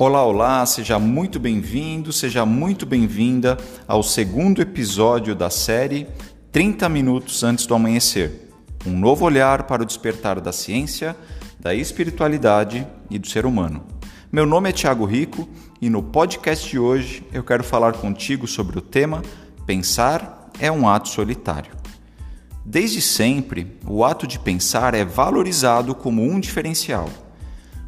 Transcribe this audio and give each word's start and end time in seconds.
Olá, 0.00 0.24
olá, 0.24 0.64
seja 0.64 0.98
muito 0.98 1.38
bem-vindo, 1.38 2.10
seja 2.10 2.46
muito 2.46 2.86
bem-vinda 2.86 3.58
ao 3.86 4.02
segundo 4.02 4.62
episódio 4.62 5.34
da 5.34 5.50
série 5.50 6.08
30 6.50 6.88
Minutos 6.88 7.44
Antes 7.44 7.66
do 7.66 7.74
Amanhecer 7.74 8.48
um 8.86 8.98
novo 8.98 9.26
olhar 9.26 9.64
para 9.64 9.82
o 9.82 9.84
despertar 9.84 10.40
da 10.40 10.52
ciência, 10.52 11.14
da 11.58 11.74
espiritualidade 11.74 12.86
e 13.10 13.18
do 13.18 13.28
ser 13.28 13.44
humano. 13.44 13.84
Meu 14.32 14.46
nome 14.46 14.70
é 14.70 14.72
Tiago 14.72 15.04
Rico 15.04 15.46
e 15.82 15.90
no 15.90 16.02
podcast 16.02 16.66
de 16.66 16.78
hoje 16.78 17.22
eu 17.30 17.44
quero 17.44 17.62
falar 17.62 17.92
contigo 17.92 18.46
sobre 18.46 18.78
o 18.78 18.80
tema 18.80 19.20
Pensar 19.66 20.50
é 20.58 20.72
um 20.72 20.88
ato 20.88 21.10
solitário. 21.10 21.72
Desde 22.64 23.02
sempre, 23.02 23.76
o 23.86 24.02
ato 24.02 24.26
de 24.26 24.38
pensar 24.38 24.94
é 24.94 25.04
valorizado 25.04 25.94
como 25.94 26.22
um 26.22 26.40
diferencial. 26.40 27.10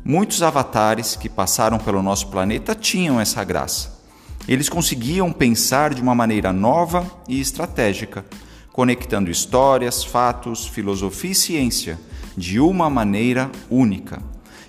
Muitos 0.05 0.42
avatares 0.42 1.15
que 1.15 1.29
passaram 1.29 1.79
pelo 1.79 2.02
nosso 2.02 2.27
planeta 2.27 2.74
tinham 2.74 3.20
essa 3.20 3.45
graça. 3.45 4.01
Eles 4.48 4.69
conseguiam 4.69 5.33
pensar 5.33 5.95
de 5.95 6.02
uma 6.02 6.15
maneira 6.15 6.52
nova 6.52 7.06
e 7.29 7.41
estratégica, 7.41 8.24
conectando 8.73 9.30
histórias, 9.30 10.02
fatos, 10.02 10.66
filosofia 10.66 11.30
e 11.30 11.34
ciência 11.37 12.01
de 12.37 12.59
uma 12.59 12.91
maneira 12.91 13.48
única. 13.70 14.20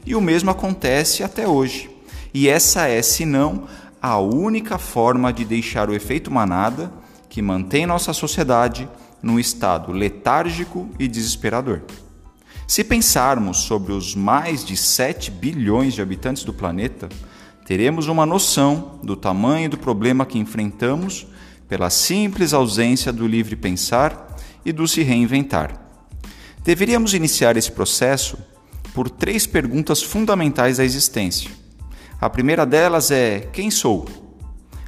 E 0.06 0.14
o 0.14 0.22
mesmo 0.22 0.52
acontece 0.52 1.24
até 1.24 1.48
hoje. 1.48 1.90
E 2.32 2.48
essa 2.48 2.88
é, 2.88 3.02
se 3.02 3.26
não, 3.26 3.64
a 4.00 4.20
única 4.20 4.78
forma 4.78 5.34
de 5.34 5.44
deixar 5.44 5.90
o 5.90 5.96
efeito 5.96 6.30
manada 6.30 6.92
que 7.28 7.42
mantém 7.42 7.88
nossa 7.88 8.14
sociedade 8.14 8.88
num 9.22 9.40
estado 9.40 9.92
letárgico 9.92 10.90
e 11.00 11.08
desesperador. 11.08 11.82
Se 12.74 12.84
pensarmos 12.84 13.60
sobre 13.60 13.94
os 13.94 14.16
mais 14.16 14.66
de 14.66 14.76
7 14.76 15.30
bilhões 15.30 15.94
de 15.94 16.02
habitantes 16.02 16.44
do 16.44 16.52
planeta, 16.52 17.08
teremos 17.68 18.08
uma 18.08 18.26
noção 18.26 19.00
do 19.04 19.16
tamanho 19.16 19.70
do 19.70 19.78
problema 19.78 20.26
que 20.26 20.40
enfrentamos 20.40 21.28
pela 21.70 21.92
simples 21.92 22.52
ausência 22.52 23.14
do 23.14 23.28
livre 23.28 23.56
pensar 23.56 24.36
e 24.66 24.72
do 24.72 24.88
se 24.88 25.04
reinventar. 25.04 25.80
Deveríamos 26.64 27.14
iniciar 27.14 27.58
esse 27.58 27.72
processo 27.72 28.40
por 28.92 29.08
três 29.08 29.46
perguntas 29.46 30.02
fundamentais 30.02 30.78
da 30.78 30.84
existência. 30.84 31.52
A 32.20 32.28
primeira 32.28 32.66
delas 32.66 33.12
é: 33.12 33.42
quem 33.54 33.70
sou? 33.70 34.08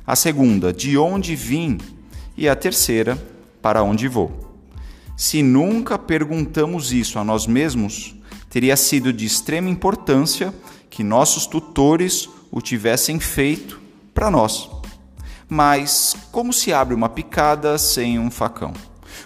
A 0.07 0.15
segunda, 0.15 0.73
de 0.73 0.97
onde 0.97 1.35
vim? 1.35 1.77
E 2.35 2.49
a 2.49 2.55
terceira, 2.55 3.15
para 3.61 3.83
onde 3.83 4.07
vou? 4.07 4.54
Se 5.17 5.41
nunca 5.41 5.97
perguntamos 5.97 6.91
isso 6.91 7.17
a 7.17 7.23
nós 7.23 7.47
mesmos, 7.47 8.15
teria 8.49 8.75
sido 8.75 9.13
de 9.13 9.25
extrema 9.25 9.69
importância 9.69 10.53
que 10.89 11.03
nossos 11.03 11.45
tutores 11.45 12.29
o 12.51 12.61
tivessem 12.61 13.19
feito 13.19 13.79
para 14.13 14.29
nós. 14.29 14.69
Mas 15.47 16.15
como 16.31 16.51
se 16.51 16.73
abre 16.73 16.93
uma 16.93 17.07
picada 17.07 17.77
sem 17.77 18.19
um 18.19 18.29
facão? 18.29 18.73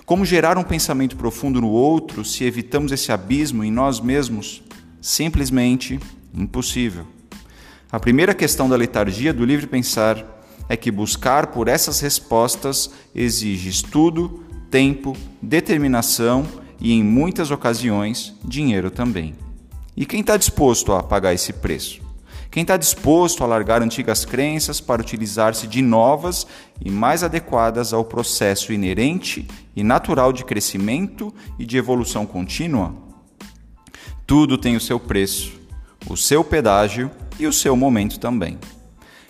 Como 0.06 0.26
gerar 0.26 0.60
um 0.60 0.64
pensamento 0.64 1.16
profundo 1.16 1.60
no 1.60 1.70
outro 1.70 2.24
se 2.24 2.44
evitamos 2.44 2.92
esse 2.92 3.12
abismo 3.12 3.64
em 3.64 3.72
nós 3.72 4.00
mesmos? 4.00 4.62
Simplesmente 5.02 6.00
impossível. 6.34 7.08
A 7.92 8.00
primeira 8.00 8.36
questão 8.36 8.70
da 8.70 8.76
letargia 8.76 9.34
do 9.34 9.44
livre 9.44 9.66
pensar 9.66 10.24
é 10.68 10.78
que 10.78 10.92
buscar 10.92 11.48
por 11.48 11.68
essas 11.68 12.00
respostas 12.00 12.92
exige 13.16 13.70
estudo, 13.70 14.44
tempo, 14.70 15.16
determinação 15.42 16.46
e, 16.80 16.94
em 16.94 17.04
muitas 17.04 17.52
ocasiões, 17.52 18.34
dinheiro 18.44 18.90
também. 18.90 19.36
E 19.96 20.06
quem 20.06 20.22
está 20.22 20.38
disposto 20.38 20.94
a 20.94 21.04
pagar 21.04 21.34
esse 21.34 21.52
preço? 21.54 22.02
Quem 22.52 22.62
está 22.62 22.78
disposto 22.78 23.44
a 23.44 23.48
largar 23.48 23.82
antigas 23.82 24.26
crenças 24.26 24.82
para 24.82 25.02
utilizar-se 25.02 25.68
de 25.68 25.82
novas 25.82 26.48
e 26.84 26.90
mais 26.90 27.24
adequadas 27.24 27.94
ao 27.94 28.04
processo 28.04 28.74
inerente 28.74 29.48
e 29.76 29.84
natural 29.84 30.34
de 30.34 30.44
crescimento 30.44 31.34
e 31.60 31.66
de 31.66 31.78
evolução 31.78 32.26
contínua? 32.26 32.96
Tudo 34.26 34.58
tem 34.58 34.76
o 34.76 34.82
seu 34.82 35.00
preço, 35.00 35.60
o 36.10 36.18
seu 36.18 36.44
pedágio 36.44 37.12
e 37.40 37.46
o 37.46 37.54
seu 37.54 37.76
momento 37.76 38.20
também. 38.20 38.58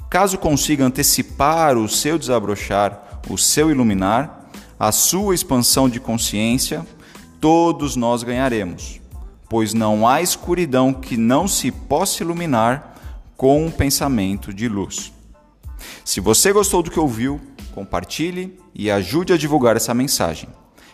Caso 0.09 0.37
consiga 0.37 0.85
antecipar 0.85 1.77
o 1.77 1.89
seu 1.89 2.17
desabrochar, 2.17 3.21
o 3.29 3.37
seu 3.37 3.69
iluminar, 3.69 4.38
a 4.79 4.93
sua 4.93 5.35
expansão 5.35 5.89
de 5.89 5.99
consciência, 5.99 6.87
todos 7.41 7.97
nós 7.97 8.23
ganharemos, 8.23 9.01
pois 9.49 9.73
não 9.73 10.07
há 10.07 10.21
escuridão 10.21 10.93
que 10.93 11.17
não 11.17 11.45
se 11.47 11.69
possa 11.69 12.23
iluminar 12.23 12.95
com 13.35 13.65
um 13.65 13.71
pensamento 13.71 14.53
de 14.53 14.69
luz. 14.69 15.11
Se 16.05 16.21
você 16.21 16.53
gostou 16.53 16.81
do 16.81 16.89
que 16.89 16.99
ouviu, 16.99 17.41
compartilhe 17.73 18.57
e 18.73 18.89
ajude 18.89 19.33
a 19.33 19.37
divulgar 19.37 19.75
essa 19.75 19.93
mensagem. 19.93 20.47